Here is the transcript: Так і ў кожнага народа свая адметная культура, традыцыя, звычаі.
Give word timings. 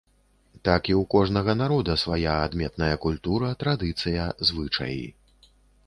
Так 0.67 0.89
і 0.93 0.95
ў 1.01 1.09
кожнага 1.15 1.55
народа 1.61 1.97
свая 2.05 2.33
адметная 2.47 2.91
культура, 3.07 3.53
традыцыя, 3.65 4.29
звычаі. 4.53 5.03